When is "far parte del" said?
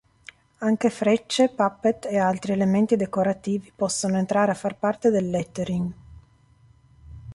4.55-5.29